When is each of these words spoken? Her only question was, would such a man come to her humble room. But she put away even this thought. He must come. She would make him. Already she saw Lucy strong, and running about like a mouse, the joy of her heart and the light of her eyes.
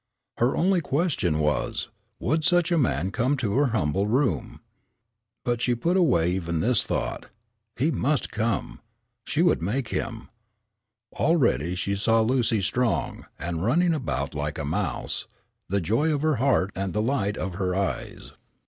Her 0.37 0.57
only 0.57 0.81
question 0.81 1.37
was, 1.37 1.89
would 2.19 2.43
such 2.43 2.71
a 2.71 2.77
man 2.79 3.11
come 3.11 3.37
to 3.37 3.53
her 3.53 3.67
humble 3.67 4.07
room. 4.07 4.59
But 5.45 5.61
she 5.61 5.75
put 5.75 5.95
away 5.95 6.31
even 6.31 6.59
this 6.59 6.83
thought. 6.83 7.27
He 7.75 7.91
must 7.91 8.31
come. 8.31 8.79
She 9.25 9.43
would 9.43 9.61
make 9.61 9.89
him. 9.89 10.29
Already 11.13 11.75
she 11.75 11.95
saw 11.95 12.21
Lucy 12.21 12.63
strong, 12.63 13.27
and 13.37 13.63
running 13.63 13.93
about 13.93 14.33
like 14.33 14.57
a 14.57 14.65
mouse, 14.65 15.27
the 15.69 15.79
joy 15.79 16.11
of 16.11 16.23
her 16.23 16.37
heart 16.37 16.71
and 16.75 16.93
the 16.93 17.01
light 17.03 17.37
of 17.37 17.53
her 17.53 17.75
eyes. 17.75 18.31